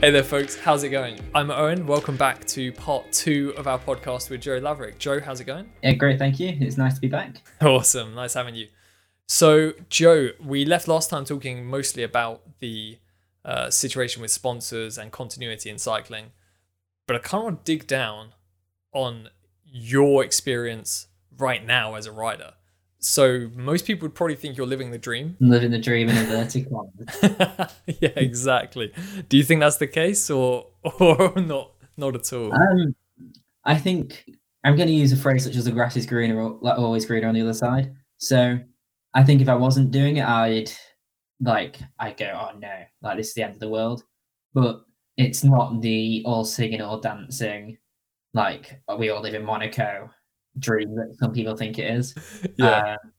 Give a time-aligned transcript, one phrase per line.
[0.00, 0.56] Hey there, folks.
[0.56, 1.20] How's it going?
[1.34, 1.86] I'm Owen.
[1.86, 4.96] Welcome back to part two of our podcast with Joe Laverick.
[4.96, 5.70] Joe, how's it going?
[5.82, 6.18] Yeah, great.
[6.18, 6.56] Thank you.
[6.58, 7.42] It's nice to be back.
[7.60, 8.14] Awesome.
[8.14, 8.68] Nice having you.
[9.28, 12.96] So, Joe, we left last time talking mostly about the
[13.44, 16.32] uh, situation with sponsors and continuity in cycling,
[17.06, 18.32] but I kind of want to dig down
[18.94, 19.28] on
[19.66, 22.54] your experience right now as a rider.
[23.00, 25.36] So most people would probably think you're living the dream.
[25.40, 26.92] Living the dream in a vertical.
[27.22, 28.92] yeah, exactly.
[29.28, 31.72] Do you think that's the case, or or not?
[31.96, 32.52] Not at all.
[32.54, 32.94] Um,
[33.64, 34.30] I think
[34.64, 37.28] I'm going to use a phrase such as "the grass is greener, like always greener
[37.28, 38.58] on the other side." So
[39.14, 40.70] I think if I wasn't doing it, I'd
[41.40, 44.04] like I go, "Oh no, like this is the end of the world."
[44.52, 44.82] But
[45.16, 47.78] it's not the all singing, all dancing,
[48.34, 50.10] like we all live in Monaco
[50.58, 52.14] dream that some people think it is.
[52.56, 52.96] Yeah.
[53.02, 53.12] Um,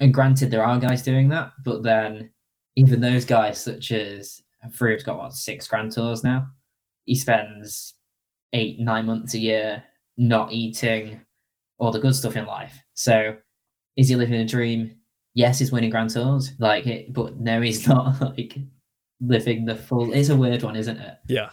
[0.00, 2.30] and granted, there are guys doing that, but then
[2.76, 6.48] even those guys, such as Froome's got what six Grand Tours now.
[7.06, 7.94] He spends
[8.52, 9.82] eight, nine months a year
[10.18, 11.20] not eating
[11.78, 12.78] all the good stuff in life.
[12.94, 13.36] So,
[13.96, 14.96] is he living a dream?
[15.34, 18.58] Yes, he's winning Grand Tours, like it, but no, he's not like
[19.20, 20.12] living the full.
[20.12, 21.14] It's a weird one, isn't it?
[21.28, 21.50] Yeah.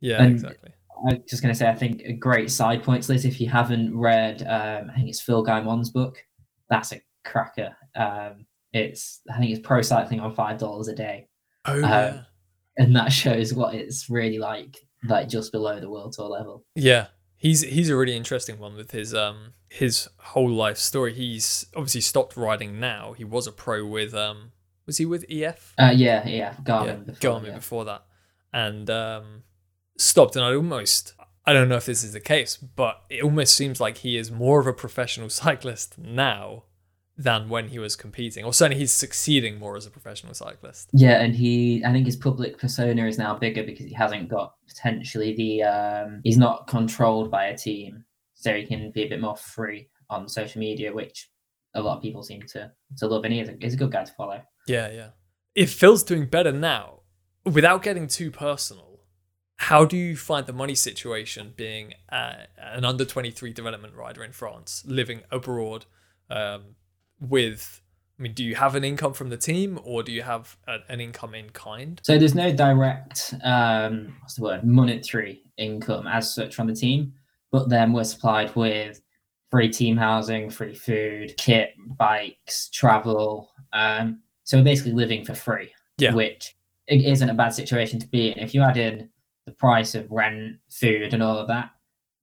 [0.00, 0.70] Yeah, And- exactly.
[1.06, 3.24] I'm just going to say, I think a great side points list.
[3.24, 6.18] If you haven't read, um, I think it's Phil Gaimon's book.
[6.70, 7.76] That's a cracker.
[7.94, 11.28] Um, it's I think it's pro cycling on five dollars a day,
[11.64, 12.22] Oh yeah.
[12.76, 14.76] and that shows what it's really like,
[15.08, 16.64] like just below the world tour level.
[16.74, 17.06] Yeah.
[17.36, 21.14] He's he's a really interesting one with his um his whole life story.
[21.14, 23.12] He's obviously stopped riding now.
[23.12, 24.50] He was a pro with um
[24.86, 25.74] was he with EF?
[25.78, 26.86] Uh, yeah, yeah, Garmin.
[26.86, 27.54] yeah, before, Garmin yeah.
[27.54, 28.04] before that,
[28.54, 29.42] and um,
[29.98, 30.36] stopped.
[30.36, 33.80] And I almost, I don't know if this is the case, but it almost seems
[33.80, 36.64] like he is more of a professional cyclist now
[37.20, 40.88] than when he was competing, or certainly he's succeeding more as a professional cyclist.
[40.92, 44.54] Yeah, and he, I think his public persona is now bigger because he hasn't got
[44.68, 49.20] potentially the, um, he's not controlled by a team, so he can be a bit
[49.20, 51.28] more free on social media, which
[51.74, 53.92] a lot of people seem to to love, and he is a, he's a good
[53.92, 54.40] guy to follow.
[54.68, 55.10] Yeah, yeah.
[55.56, 57.00] If Phil's doing better now,
[57.44, 58.87] without getting too personal,
[59.58, 64.32] how do you find the money situation being uh, an under 23 development rider in
[64.32, 65.84] France, living abroad
[66.30, 66.76] um,
[67.20, 67.80] with,
[68.18, 70.78] I mean, do you have an income from the team or do you have a,
[70.88, 72.00] an income in kind?
[72.04, 77.12] So there's no direct, um, what's the word, monetary income as such from the team,
[77.50, 79.00] but then we're supplied with
[79.50, 83.50] free team housing, free food, kit, bikes, travel.
[83.72, 86.14] Um, so we're basically living for free, Yeah.
[86.14, 86.54] which
[86.86, 88.38] it isn't a bad situation to be in.
[88.38, 89.08] If you add in
[89.48, 91.70] the price of rent, food, and all of that,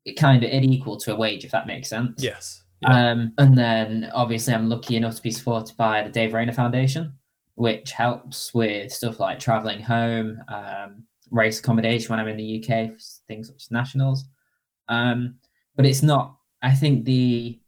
[0.06, 2.22] it kind of it equal to a wage, if that makes sense.
[2.22, 2.64] Yes.
[2.82, 3.12] Yeah.
[3.12, 7.14] Um, and then obviously I'm lucky enough to be supported by the Dave Rayner Foundation,
[7.56, 12.92] which helps with stuff like traveling home, um, race accommodation when I'm in the UK,
[13.28, 14.26] things such as nationals.
[14.88, 15.36] Um,
[15.76, 16.38] but it's not.
[16.62, 17.60] I think the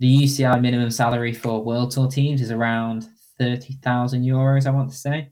[0.00, 3.08] the UCI minimum salary for World Tour teams is around
[3.38, 4.66] thirty thousand euros.
[4.66, 5.30] I want to say,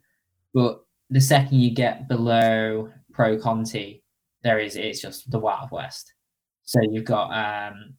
[0.54, 4.04] but the second you get below Pro Conti,
[4.43, 6.12] there is it's just the Wild West.
[6.65, 7.94] So you've got um,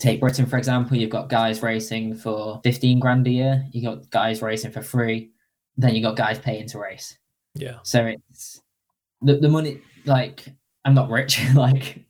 [0.00, 4.10] take Britain for example, you've got guys racing for 15 grand a year, you got
[4.10, 5.30] guys racing for free,
[5.76, 7.16] then you got guys paying to race.
[7.54, 7.78] yeah.
[7.84, 8.60] So it's
[9.22, 10.48] the, the money like
[10.84, 12.04] I'm not rich, like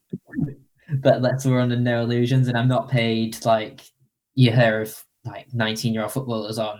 [0.91, 3.81] but let's we're under no illusions and I'm not paid like
[4.33, 6.79] you hear of like 19 year old footballers on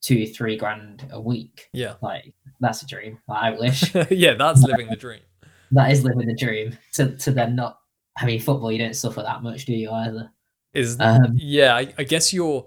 [0.00, 1.68] two, three grand a week.
[1.72, 1.94] Yeah.
[2.00, 3.18] Like that's a dream.
[3.28, 5.20] Like, I wish yeah, that's living the dream.
[5.72, 6.76] that is living the dream.
[6.94, 7.78] To to then not
[8.16, 10.30] I mean football you don't suffer that much, do you either?
[10.74, 12.66] Is Um yeah, I, I guess you're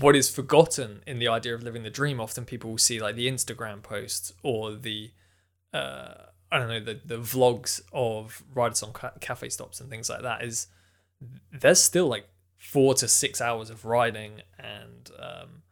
[0.00, 2.20] what is forgotten in the idea of living the dream.
[2.20, 5.12] Often people will see like the Instagram posts or the
[5.72, 6.14] uh,
[6.50, 10.22] I don't know the the vlogs of riders on ca- cafe stops and things like
[10.22, 10.42] that.
[10.42, 10.66] Is
[11.52, 15.62] there's still like four to six hours of riding and um,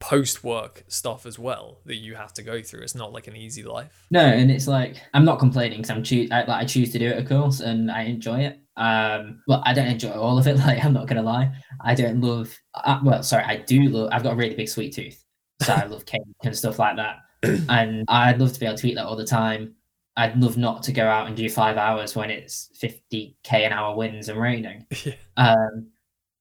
[0.00, 2.80] post work stuff as well that you have to go through.
[2.80, 4.06] It's not like an easy life.
[4.10, 6.98] No, and it's like I'm not complaining because I'm choose I, like I choose to
[6.98, 8.58] do it, of course, and I enjoy it.
[8.76, 10.56] Um, well, I don't enjoy all of it.
[10.66, 11.52] Like I'm not gonna lie,
[11.84, 12.52] I don't love.
[12.74, 14.08] Uh, well, sorry, I do love.
[14.12, 15.22] I've got a really big sweet tooth,
[15.62, 17.18] so I love cake and stuff like that.
[17.68, 19.74] and I'd love to be able to eat that all the time.
[20.16, 23.96] I'd love not to go out and do five hours when it's 50k an hour
[23.96, 24.86] winds and raining.
[25.04, 25.14] yeah.
[25.36, 25.90] Um,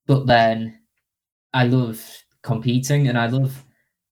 [0.07, 0.80] but then
[1.54, 2.04] I love
[2.44, 3.63] competing and I love,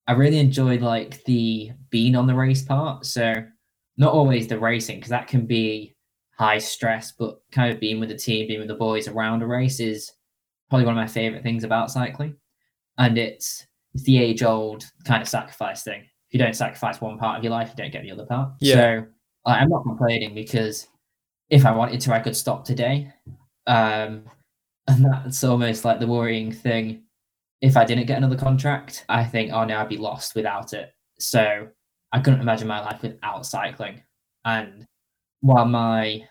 [0.07, 3.06] I really enjoy like the being on the race part.
[3.06, 3.33] So
[3.97, 5.95] not always the racing because that can be
[6.38, 9.47] high stress, but kind of being with the team, being with the boys around a
[9.47, 10.12] race is
[10.69, 12.35] probably one of my favorite things about cycling.
[12.97, 16.01] And it's it's the age old kind of sacrifice thing.
[16.01, 18.51] If you don't sacrifice one part of your life, you don't get the other part.
[18.59, 18.73] Yeah.
[18.75, 19.06] So
[19.45, 20.88] I- I'm not complaining because
[21.50, 23.12] if I wanted to, I could stop today.
[23.65, 24.23] Um,
[24.88, 27.03] and that's almost like the worrying thing.
[27.62, 30.94] If I didn't get another contract, I think, oh no, I'd be lost without it.
[31.19, 31.68] So
[32.12, 34.04] I couldn't imagine my life without cycling.
[34.45, 34.86] And
[35.42, 36.24] while my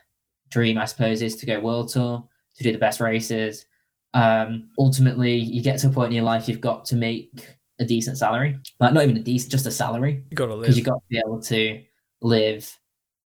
[0.49, 2.23] dream, I suppose, is to go world tour,
[2.57, 3.65] to do the best races,
[4.13, 7.85] um, ultimately you get to a point in your life you've got to make a
[7.85, 8.57] decent salary.
[8.79, 10.23] Like not even a decent, just a salary.
[10.31, 11.83] You gotta live Because you've got to be able to
[12.21, 12.79] live,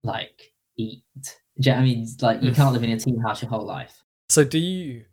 [0.02, 1.04] like eat.
[1.56, 2.08] You know I mean?
[2.22, 2.56] Like you Mm.
[2.56, 4.02] can't live in a team house your whole life.
[4.30, 5.04] So do you?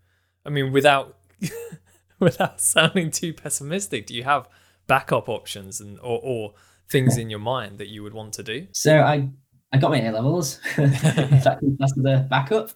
[0.45, 1.17] I mean, without
[2.19, 4.47] without sounding too pessimistic, do you have
[4.87, 6.53] backup options and or, or
[6.89, 8.67] things in your mind that you would want to do?
[8.71, 9.29] So I
[9.73, 10.59] I got my A levels.
[10.77, 12.71] that as the backup.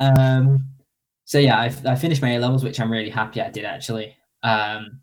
[0.00, 0.66] Um,
[1.24, 4.14] so yeah, I, I finished my A levels, which I'm really happy I did actually.
[4.42, 5.00] Um,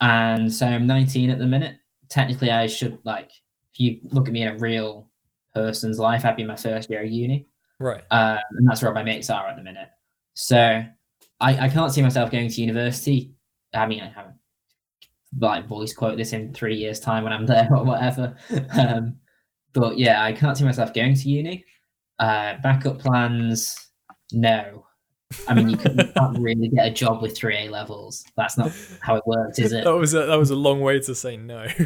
[0.00, 1.76] and so I'm 19 at the minute.
[2.10, 3.30] Technically, I should like
[3.72, 5.10] if you look at me in a real
[5.54, 7.46] person's life, I'd be my first year of uni,
[7.80, 8.02] Right.
[8.10, 9.88] um, and that's where my mates are at the minute.
[10.34, 10.84] So
[11.40, 13.32] I, I can't see myself going to university.
[13.74, 14.36] I mean, I haven't
[15.38, 18.36] like voice quote this in three years' time when I'm there or whatever.
[18.70, 19.16] Um,
[19.72, 21.64] but yeah, I can't see myself going to uni.
[22.18, 23.90] Uh, backup plans,
[24.32, 24.86] no.
[25.48, 28.24] I mean, you, couldn't, you can't really get a job with three A levels.
[28.36, 29.84] That's not how it works, is it?
[29.84, 31.66] That was a, that was a long way to say no.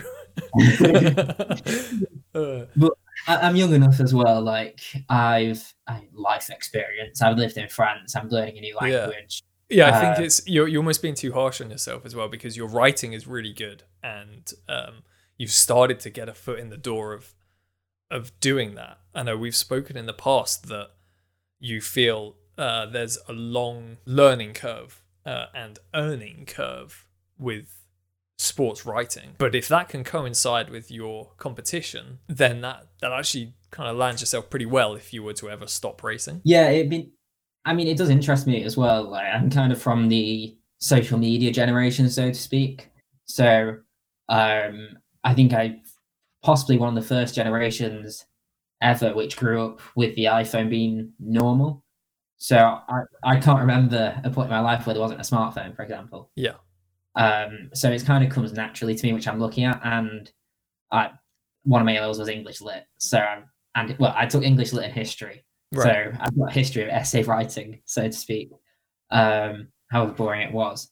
[2.33, 2.65] Uh,
[3.27, 4.41] I, I'm young enough as well.
[4.43, 7.23] Like I've I, life experience.
[7.23, 8.17] I've lived in France.
[8.17, 9.43] I'm learning a new language.
[9.69, 12.29] yeah, I think Uh, it's you're you're almost being too harsh on yourself as well
[12.29, 15.03] because your writing is really good and um,
[15.39, 17.35] you've started to get a foot in the door of
[18.11, 18.99] of doing that.
[19.15, 20.91] I know we've spoken in the past that
[21.61, 27.07] you feel uh, there's a long learning curve uh, and earning curve
[27.39, 27.80] with
[28.41, 29.35] sports writing.
[29.39, 34.23] But if that can coincide with your competition, then that that actually kind of lands
[34.23, 36.41] yourself pretty well if you were to ever stop racing.
[36.45, 37.11] Yeah, it been.
[37.65, 39.11] I mean, it does interest me as well.
[39.11, 42.91] Like I'm kind of from the social media generation, so to speak.
[43.27, 43.77] So,
[44.29, 44.89] um,
[45.23, 45.81] I think I
[46.43, 48.25] possibly one of the first generations
[48.83, 51.85] ever which grew up with the iPhone being normal.
[52.39, 55.77] So I, I can't remember a point in my life where there wasn't a smartphone,
[55.77, 56.31] for example.
[56.35, 56.55] Yeah.
[57.17, 59.81] Um, so it kind of comes naturally to me, which I'm looking at.
[59.85, 60.31] And
[60.91, 61.11] I,
[61.65, 62.85] one of my A-levels was English lit.
[62.99, 65.45] So I'm, and well, I took English lit and history.
[65.75, 68.51] So I've got a history of essay writing, so to speak.
[69.13, 70.91] Um, however boring it was,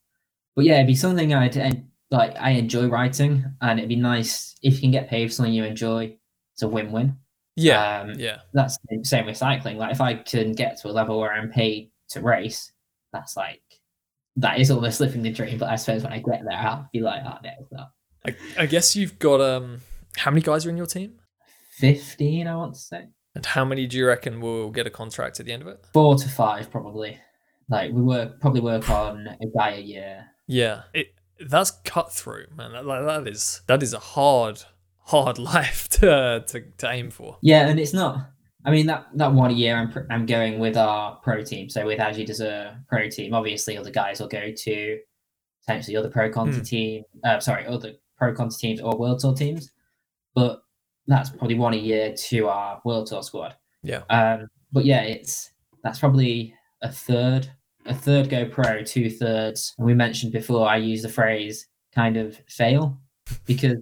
[0.54, 2.36] but yeah, it'd be something I'd like.
[2.38, 5.64] I enjoy writing, and it'd be nice if you can get paid for something you
[5.64, 6.16] enjoy.
[6.54, 7.16] It's a win-win.
[7.56, 8.00] yeah.
[8.00, 8.38] Um, yeah.
[8.54, 9.78] That's the same with cycling.
[9.78, 12.72] Like if I can get to a level where I'm paid to race,
[13.12, 13.62] that's like
[14.40, 15.58] that is almost living the dream.
[15.58, 17.90] But I suppose when I get there, I'll be like, oh, it's not.
[18.26, 19.80] I, I guess you've got um
[20.16, 21.18] how many guys are in your team?
[21.70, 25.38] Fifteen, I want to say And how many do you reckon will get a contract
[25.38, 25.84] at the end of it?
[25.92, 27.18] four to five, probably.
[27.68, 30.24] Like we work probably work on a guy a year.
[30.46, 30.82] Yeah.
[30.94, 32.72] It that's cutthroat, man.
[32.72, 34.62] That, like, that is that is a hard
[35.02, 37.38] hard life to, to to aim for.
[37.42, 38.30] Yeah, and it's not.
[38.68, 41.70] I mean that that one year I'm pr- I'm going with our pro team.
[41.70, 44.98] So with AG2R pro team, obviously other guys will go to
[45.64, 46.62] potentially other pro conti Hmm.
[46.62, 47.02] team.
[47.24, 49.70] Uh, sorry, other pro conti teams or world tour teams.
[50.34, 50.60] But
[51.06, 53.56] that's probably one a year to our world tour squad.
[53.82, 54.02] Yeah.
[54.10, 55.50] Um, but yeah, it's
[55.82, 57.50] that's probably a third,
[57.86, 59.74] a third go pro, two thirds.
[59.78, 63.00] And we mentioned before, I use the phrase kind of fail
[63.46, 63.78] because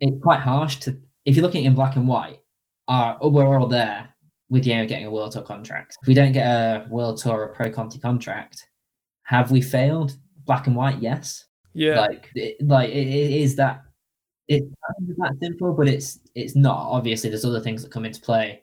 [0.00, 2.40] it's quite harsh to if you're looking in black and white.
[2.88, 4.14] Are we're all there
[4.48, 5.96] with the aim of getting a world tour contract.
[6.02, 8.68] If we don't get a world tour or pro conti contract,
[9.24, 10.16] have we failed?
[10.44, 11.44] Black and white, yes.
[11.74, 12.00] Yeah.
[12.00, 13.82] Like, it, like it, it is that
[14.48, 14.66] it's
[15.18, 16.78] that simple, but it's it's not.
[16.78, 18.62] Obviously, there's other things that come into play.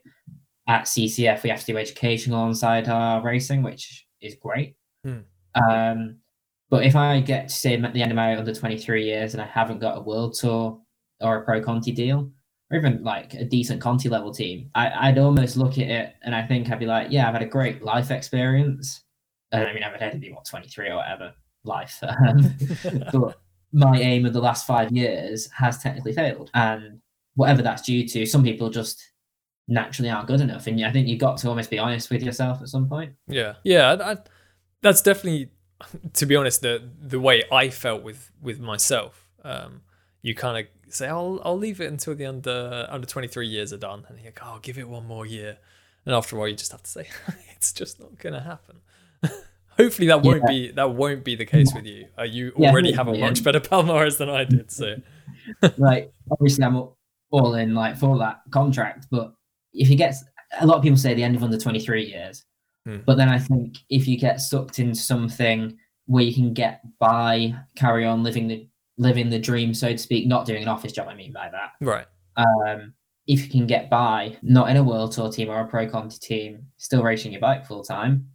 [0.66, 4.76] At CCF, we have to do education alongside our racing, which is great.
[5.04, 5.18] Hmm.
[5.54, 6.16] Um,
[6.70, 9.42] but if I get to say at the end of my under 23 years and
[9.42, 10.80] I haven't got a world tour
[11.20, 12.30] or a pro Conti deal,
[12.70, 16.34] or even like a decent Conti level team, I, I'd almost look at it and
[16.34, 19.02] I think I'd be like, yeah, I've had a great life experience.
[19.52, 22.02] And I mean, I've had to be what 23 or whatever life.
[22.26, 22.56] Um,
[23.12, 23.38] but
[23.72, 26.50] my aim of the last five years has technically failed.
[26.54, 27.00] And
[27.34, 29.02] whatever that's due to, some people just
[29.68, 30.66] naturally aren't good enough.
[30.66, 33.14] And I think you've got to almost be honest with yourself at some point.
[33.26, 34.16] Yeah, yeah, I, I,
[34.80, 35.50] that's definitely,
[36.14, 39.28] to be honest, the the way I felt with with myself.
[39.42, 39.82] Um,
[40.22, 43.72] you kind of say, "I'll I'll leave it until the under under twenty three years
[43.72, 45.58] are done," and you're like, "Oh, give it one more year,"
[46.04, 47.08] and after a while, you just have to say,
[47.56, 48.80] "It's just not gonna happen."
[49.76, 50.52] Hopefully, that won't Yeah.
[50.52, 52.06] be that won't be the case with you.
[52.18, 54.96] Uh, you Yeah, already have a much better Palmares than I did, so
[55.78, 56.88] like, obviously, I'm
[57.30, 59.34] all in like for that contract, but
[59.72, 60.14] if you get
[60.60, 62.44] a lot of people say the end of under 23 years,
[62.86, 62.98] Hmm.
[63.06, 65.76] but then I think if you get sucked into something
[66.06, 70.26] where you can get by, carry on living the living the dream, so to speak,
[70.26, 71.08] not doing an office job.
[71.08, 71.72] I mean by that.
[71.80, 72.06] Right.
[72.36, 72.94] Um,
[73.26, 76.18] if you can get by, not in a world tour team or a pro conti
[76.18, 78.28] team, still racing your bike full time,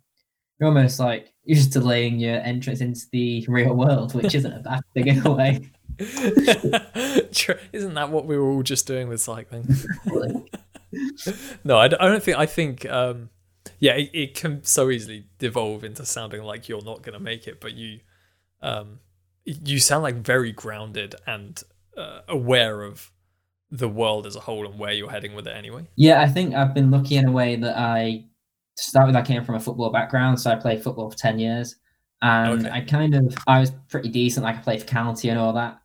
[0.60, 4.60] you're almost like you're just delaying your entrance into the real world, which isn't a
[4.64, 5.70] bad thing in a way.
[7.74, 9.68] Isn't that what we were all just doing with cycling?
[11.64, 12.38] no, I don't think.
[12.38, 13.30] I think, um,
[13.80, 17.48] yeah, it, it can so easily devolve into sounding like you're not going to make
[17.48, 18.00] it, but you,
[18.62, 19.00] um,
[19.66, 21.62] you sound like very grounded and
[21.98, 23.12] uh, aware of
[23.72, 25.88] the world as a whole and where you're heading with it anyway.
[25.96, 28.26] Yeah, I think I've been lucky in a way that I
[28.76, 31.40] to start with I came from a football background, so I played football for 10
[31.40, 31.76] years
[32.22, 32.76] and okay.
[32.76, 35.80] I kind of I was pretty decent like I played for county and all that,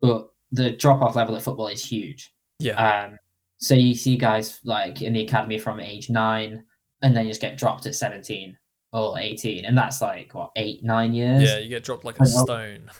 [0.00, 2.34] but the drop off level at football is huge.
[2.58, 3.04] Yeah.
[3.04, 3.18] Um
[3.58, 6.62] so you see guys like in the academy from age 9
[7.02, 8.56] and then you just get dropped at 17
[8.92, 11.42] well, 18, and that's like what eight, nine years.
[11.42, 12.90] Yeah, you get dropped like a and stone.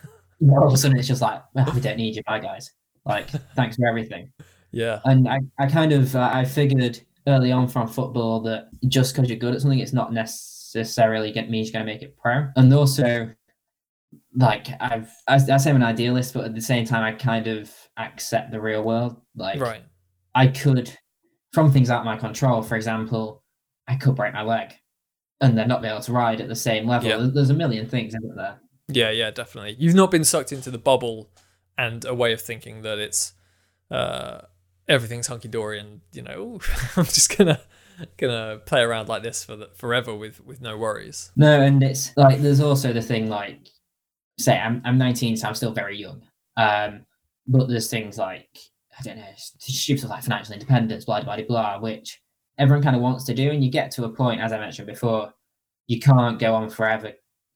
[0.42, 2.70] All, all of a sudden, it's just like oh, we don't need you, bye guys.
[3.04, 4.30] Like thanks for everything.
[4.70, 5.00] Yeah.
[5.04, 9.28] And I, I kind of uh, I figured early on from football that just because
[9.28, 12.48] you're good at something, it's not necessarily get means you're going to make it pro.
[12.56, 13.30] And also,
[14.34, 17.46] like I've I, I say I'm an idealist, but at the same time, I kind
[17.46, 19.20] of accept the real world.
[19.34, 19.82] Like right.
[20.34, 20.96] I could,
[21.52, 22.62] from things out of my control.
[22.62, 23.42] For example,
[23.86, 24.74] I could break my leg
[25.40, 27.08] and then not be able to ride at the same level.
[27.08, 27.30] Yeah.
[27.32, 28.58] There's a million things, isn't there?
[28.88, 29.76] Yeah, yeah, definitely.
[29.78, 31.30] You've not been sucked into the bubble
[31.76, 33.32] and a way of thinking that it's
[33.90, 34.40] uh,
[34.88, 36.60] everything's hunky dory and you know
[36.96, 37.60] I'm just gonna
[38.16, 41.30] gonna play around like this for the, forever with with no worries.
[41.36, 43.68] No, and it's like there's also the thing like
[44.38, 46.22] say I'm I'm 19, so I'm still very young.
[46.56, 47.06] Um,
[47.46, 48.48] but there's things like
[48.98, 52.20] I don't know, stupid like financial independence, blah blah blah blah, which
[52.58, 54.86] everyone kind of wants to do, and you get to a point, as I mentioned
[54.86, 55.32] before,
[55.86, 57.12] you can't go on forever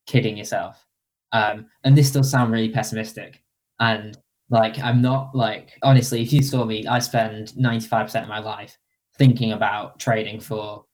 [0.07, 0.85] kidding yourself.
[1.33, 3.43] Um, and this does sound really pessimistic,
[3.81, 4.17] and
[4.51, 8.77] like I'm not like honestly, if you saw me, I spend 95% of my life
[9.19, 10.85] thinking about trading for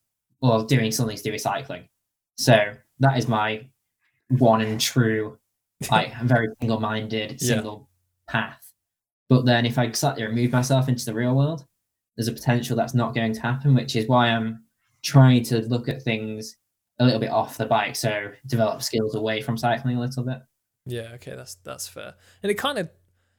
[0.40, 1.88] or doing something to do with cycling.
[2.36, 3.66] So that is my
[4.38, 5.38] one and true,
[5.90, 7.54] like I'm very single minded, Yeah.
[7.56, 7.88] single
[8.28, 8.72] path.
[9.28, 11.64] But then if I slightly remove myself into the real world,
[12.18, 14.64] there's a potential that's not going to happen, which is why I'm
[15.02, 16.56] trying to look at things
[16.98, 17.94] a little bit off the bike.
[17.94, 20.38] So develop skills away from cycling a little bit.
[20.84, 22.14] Yeah, okay, that's that's fair.
[22.42, 22.90] And it kind of,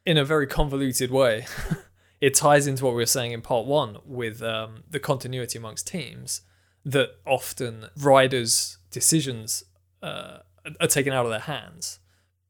[0.05, 1.45] in a very convoluted way,
[2.21, 5.85] it ties into what we were saying in part one with um, the continuity amongst
[5.85, 6.41] teams.
[6.85, 9.65] That often riders' decisions
[10.01, 10.37] uh,
[10.79, 11.99] are taken out of their hands,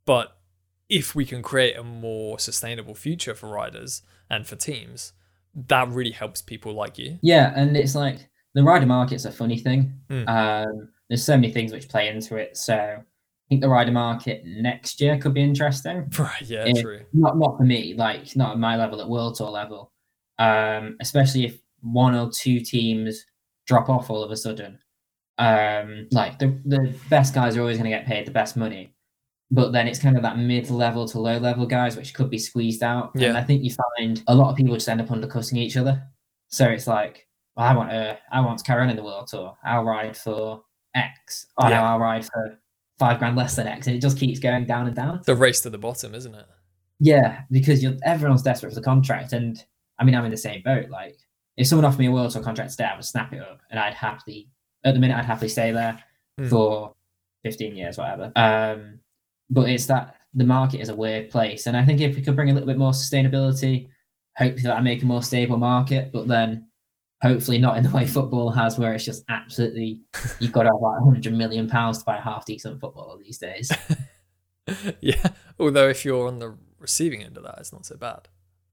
[0.05, 0.37] but
[0.87, 5.13] if we can create a more sustainable future for riders and for teams,
[5.67, 7.17] that really helps people like you.
[7.21, 9.93] Yeah, and it's like the rider market's a funny thing.
[10.09, 10.27] Mm.
[10.29, 12.55] Um, there's so many things which play into it.
[12.57, 13.01] So I
[13.49, 16.09] think the rider market next year could be interesting.
[16.19, 16.81] Right, yeah, Yeah.
[16.81, 17.01] true.
[17.13, 19.91] not not for me, like not at my level at world tour level.
[20.37, 23.25] Um, especially if one or two teams
[23.65, 24.79] drop off all of a sudden.
[25.37, 28.93] Um, like the the best guys are always going to get paid the best money,
[29.51, 32.37] but then it's kind of that mid level to low level guys which could be
[32.37, 33.13] squeezed out.
[33.15, 33.37] And Yeah.
[33.37, 36.03] I think you find a lot of people just end up undercutting each other.
[36.49, 39.57] So it's like, well, I want to I want Karen in the world tour.
[39.63, 40.63] I'll ride for
[40.95, 41.47] X.
[41.57, 42.59] Oh no, I'll ride for
[42.99, 45.21] five grand less than X, and it just keeps going down and down.
[45.25, 46.45] The race to the bottom, isn't it?
[46.99, 49.63] Yeah, because you're everyone's desperate for the contract, and
[49.97, 50.89] I mean I'm in the same boat.
[50.89, 51.15] Like
[51.57, 53.79] if someone offered me a world tour contract today, I would snap it up, and
[53.79, 54.49] I'd happily
[54.83, 56.01] at the minute I'd happily stay there
[56.39, 56.47] Hmm.
[56.47, 56.93] for
[57.43, 58.31] 15 years, whatever.
[58.35, 58.98] Um,
[59.49, 62.35] but it's that the market is a weird place, and I think if we could
[62.35, 63.89] bring a little bit more sustainability,
[64.37, 66.11] hopefully that'll make a more stable market.
[66.11, 66.67] But then
[67.21, 70.01] hopefully not in the way football has, where it's just absolutely
[70.39, 73.37] you've got to have like 100 million pounds to buy a half decent footballer these
[73.37, 73.71] days.
[75.01, 75.29] yeah.
[75.59, 78.27] Although if you're on the receiving end of that, it's not so bad.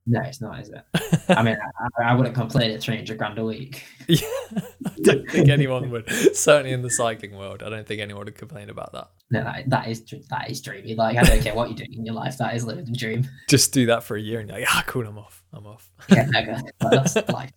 [0.08, 0.84] No, it's not, is it?
[1.28, 1.56] I mean,
[1.98, 3.84] I, I wouldn't complain at 300 grand a week.
[4.06, 4.20] Yeah,
[4.52, 4.62] I
[5.02, 6.08] don't think anyone would.
[6.36, 9.10] Certainly in the cycling world, I don't think anyone would complain about that.
[9.32, 10.94] No, that, that is that is dreamy.
[10.94, 13.28] Like I don't care what you're doing in your life, that is living the dream.
[13.48, 15.42] Just do that for a year and you're like, ah, cool, I'm off.
[15.52, 15.90] I'm off.
[16.08, 17.52] Yeah, no, that's life.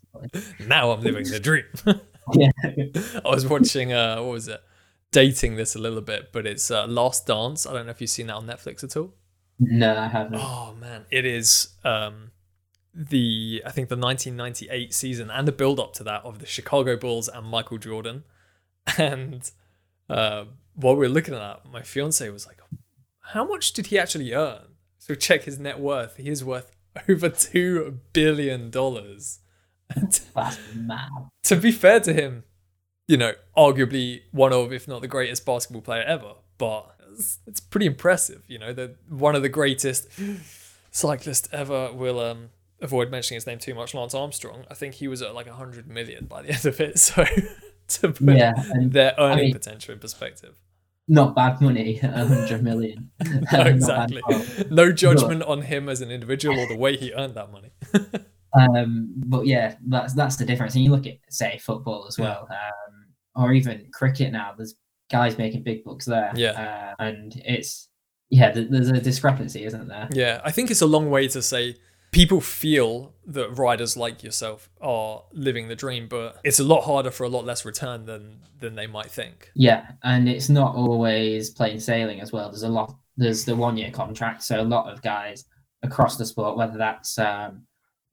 [0.68, 1.66] Now I'm living the dream.
[2.34, 2.50] Yeah.
[2.64, 4.62] I was watching, uh, what was it?
[5.12, 7.66] Dating this a little bit, but it's uh, Last Dance.
[7.66, 9.14] I don't know if you've seen that on Netflix at all.
[9.60, 10.40] No, I haven't.
[10.40, 12.32] Oh man, it is um
[13.00, 16.98] the I think the 1998 season and the build up to that of the Chicago
[16.98, 18.24] Bulls and Michael Jordan.
[18.98, 19.50] And
[20.10, 22.60] uh, while we were looking at that, my fiance was like,
[23.20, 26.18] "How much did he actually earn?" So check his net worth.
[26.18, 26.72] He is worth
[27.08, 29.40] over two billion dollars.
[29.96, 31.10] That's mad.
[31.44, 32.44] to be fair to him,
[33.08, 37.60] you know, arguably one of, if not the greatest basketball player ever, but it's, it's
[37.60, 38.44] pretty impressive.
[38.48, 40.08] You know, that one of the greatest
[40.92, 42.50] cyclists ever will um,
[42.82, 43.94] avoid mentioning his name too much.
[43.94, 44.66] Lance Armstrong.
[44.70, 47.00] I think he was at like hundred million by the end of it.
[47.00, 47.26] So
[47.88, 50.56] to put Yeah, their earning mean- potential in perspective.
[51.08, 53.12] not bad money, a hundred million.
[53.52, 54.22] No, exactly.
[54.70, 57.72] No judgment on him as an individual or the way he earned that money.
[58.58, 60.74] Um, but yeah, that's that's the difference.
[60.76, 62.26] And you look at say football as Yeah.
[62.26, 63.06] well, um,
[63.44, 64.54] or even cricket now.
[64.58, 64.76] There's
[65.12, 66.32] guys making big bucks there.
[66.36, 66.94] Yeah.
[67.00, 67.90] uh, and it's
[68.32, 70.08] yeah, th- there's a discrepancy, isn't there?
[70.12, 71.76] Yeah, I think it's a long way to say
[72.12, 77.12] people feel that riders like yourself are living the dream, but it's a lot harder
[77.12, 79.52] for a lot less return than than they might think.
[79.56, 82.50] Yeah, and it's not always plain sailing as well.
[82.50, 82.96] There's a lot.
[83.18, 85.46] There's the one year contract, so a lot of guys
[85.84, 87.64] across the sport, whether that's um,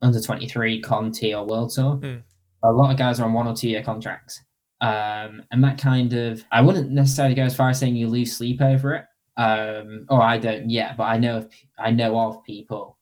[0.02, 2.16] under twenty three, Conti, or World Tour, Hmm.
[2.62, 4.42] a lot of guys are on one or two year contracts,
[4.80, 8.36] um, and that kind of I wouldn't necessarily go as far as saying you lose
[8.36, 9.04] sleep over it.
[9.38, 12.95] Um, or I don't yet, but I know of, I know of people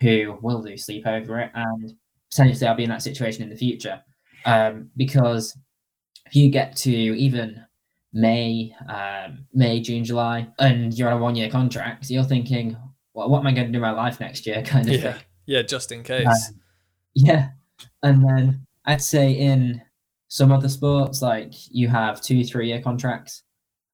[0.00, 1.92] who will lose sleep over it, and
[2.30, 4.02] potentially I'll be in that situation in the future,
[4.46, 5.56] um, because
[6.26, 7.64] if you get to even
[8.12, 12.76] May, um, May, June, July, and you're on a one year contract, you're thinking,
[13.14, 14.62] well, what am I going to do in my life next year?
[14.66, 15.22] Kind of Yeah, thing.
[15.46, 16.26] yeah, just in case.
[16.26, 16.52] Uh,
[17.14, 17.48] Yeah.
[18.02, 19.82] And then I'd say in
[20.28, 23.42] some other sports, like you have two, three year contracts.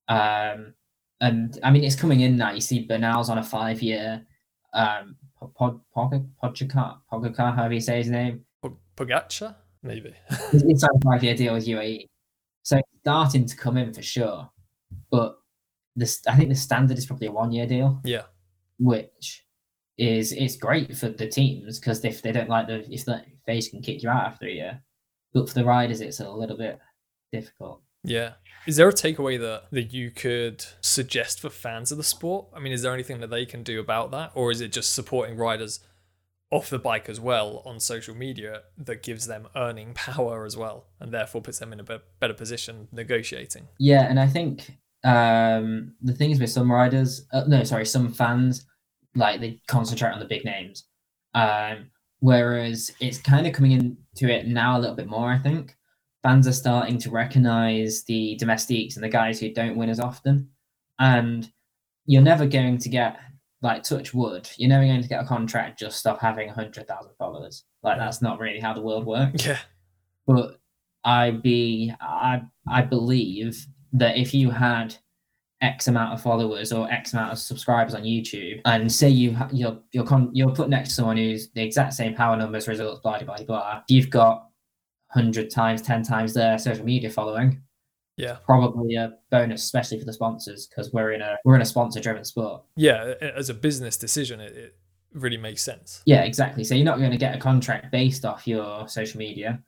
[0.08, 0.74] Um,
[1.20, 2.52] and I mean, it's coming in now.
[2.52, 4.26] You see Bernal's on a five year,
[4.74, 8.44] um, Pod, Podjakar, Pogacar, however you say his name.
[8.96, 10.14] Pogacar, maybe.
[10.30, 12.06] Signed a five year deal with UAE.
[12.62, 14.50] So starting to come in for sure.
[15.10, 15.36] But
[15.94, 18.22] this, I think the standard is probably a one year deal, yeah,
[18.78, 19.44] which
[19.98, 23.70] is it's great for the teams because if they don't like the if the face
[23.70, 24.82] can kick you out after a year.
[25.32, 26.78] But for the riders, it's a little bit
[27.32, 27.82] difficult.
[28.04, 28.32] yeah.
[28.66, 32.46] Is there a takeaway that that you could suggest for fans of the sport?
[32.54, 34.92] I mean, is there anything that they can do about that, or is it just
[34.92, 35.80] supporting riders
[36.50, 40.86] off the bike as well on social media that gives them earning power as well,
[41.00, 43.68] and therefore puts them in a be- better position negotiating?
[43.78, 48.12] Yeah, and I think um, the thing is with some riders, uh, no, sorry, some
[48.12, 48.66] fans,
[49.14, 50.84] like they concentrate on the big names,
[51.34, 55.30] um, whereas it's kind of coming into it now a little bit more.
[55.30, 55.76] I think
[56.26, 60.48] fans are starting to recognize the domestiques and the guys who don't win as often,
[60.98, 61.52] and
[62.04, 63.20] you're never going to get
[63.62, 64.48] like touch wood.
[64.56, 67.62] You're never going to get a contract just off having hundred thousand followers.
[67.84, 69.58] Like that's not really how the world works Yeah,
[70.26, 70.58] but
[71.04, 74.96] I be I I believe that if you had
[75.62, 79.78] X amount of followers or X amount of subscribers on YouTube, and say you you're
[79.92, 83.20] you're con- you're put next to someone who's the exact same power numbers, results, blah
[83.20, 84.45] blah blah blah, you've got
[85.16, 87.62] hundred times, ten times their social media following.
[88.16, 91.66] yeah, Probably a bonus, especially for the sponsors, because we're in a we're in a
[91.66, 92.62] sponsor driven sport.
[92.76, 93.14] yeah.
[93.20, 94.76] As a business decision, it, it
[95.12, 96.02] really makes sense.
[96.06, 96.62] Yeah, exactly.
[96.64, 99.60] So you're not going to get a contract based off your social media,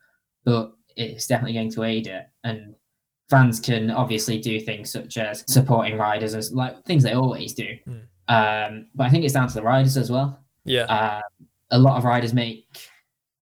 [0.45, 2.25] but it's definitely going to aid it.
[2.43, 2.75] And
[3.29, 7.69] fans can obviously do things such as supporting riders as like things they always do.
[7.87, 8.01] Mm.
[8.27, 10.39] Um, but I think it's down to the riders as well.
[10.65, 12.88] Yeah, Um, a lot of riders make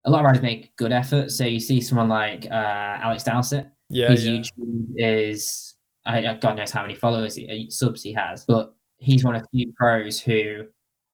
[0.06, 1.36] a lot of riders make good efforts.
[1.36, 4.32] So you see someone like uh, Alex Dowsett, yeah, his yeah.
[4.32, 5.74] YouTube is
[6.06, 9.42] I, God knows how many followers, he, uh, subs he has, but he's one of
[9.42, 10.64] the few pros who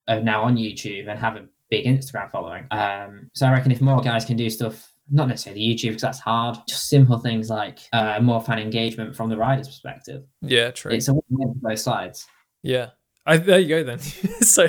[0.09, 2.67] are now on YouTube and have a big Instagram following.
[2.71, 6.21] Um, so I reckon if more guys can do stuff, not necessarily YouTube because that's
[6.21, 10.25] hard, just simple things like uh, more fan engagement from the rider's perspective.
[10.43, 10.93] Yeah, true.
[10.93, 11.23] It's a for
[11.57, 12.27] both sides.
[12.63, 12.91] Yeah.
[13.25, 13.99] I, there you go then.
[14.41, 14.69] so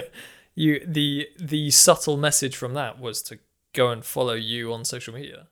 [0.55, 3.39] you the the subtle message from that was to
[3.73, 5.47] go and follow you on social media.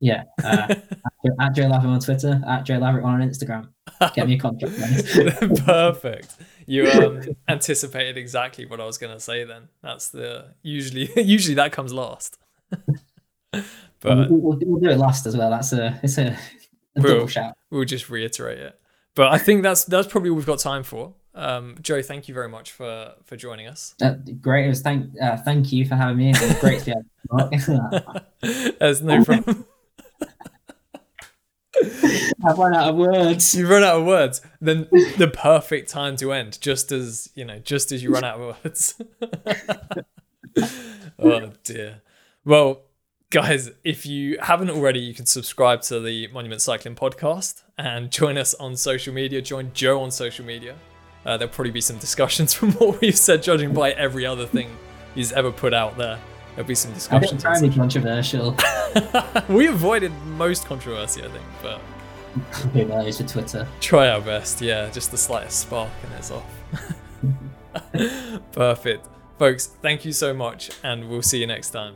[0.00, 0.24] Yeah.
[0.42, 0.74] Uh,
[1.40, 3.68] at Joe Laverick on Twitter, at Joe Laverick on Instagram.
[4.14, 4.74] Get me a contract.
[5.66, 6.36] Perfect.
[6.66, 9.44] You um, anticipated exactly what I was going to say.
[9.44, 12.38] Then that's the usually usually that comes last.
[13.52, 13.64] we'll,
[14.00, 15.50] but we'll, we'll do it last as well.
[15.50, 16.36] That's a it's a, a
[16.96, 17.54] We'll- double shout.
[17.70, 18.78] we'll just reiterate it.
[19.14, 21.14] But I think that's that's probably what we've got time for.
[21.38, 23.94] Um, Joe, thank you very much for for joining us.
[24.02, 24.66] Uh, great.
[24.66, 26.30] It was thank uh, thank you for having me.
[26.30, 28.24] It was great to be able to talk.
[28.80, 29.64] There's no problem.
[32.44, 33.54] I've run out of words.
[33.54, 37.60] you run out of words then the perfect time to end just as you know
[37.60, 39.00] just as you run out of words
[41.20, 42.02] oh dear
[42.44, 42.82] well
[43.30, 48.36] guys if you haven't already you can subscribe to the monument cycling podcast and join
[48.36, 50.74] us on social media join joe on social media
[51.28, 54.76] uh, there'll probably be some discussions from what we've said judging by every other thing
[55.14, 56.18] he's ever put out there
[56.54, 57.42] there'll be some I discussions.
[57.42, 58.56] to be controversial.
[59.48, 61.80] we avoided most controversy, I think, but
[62.72, 63.66] Who knows with Twitter?
[63.80, 64.60] try our best.
[64.60, 66.44] Yeah, just the slightest spark and it's off.
[68.52, 69.06] Perfect.
[69.38, 71.94] Folks, thank you so much, and we'll see you next time.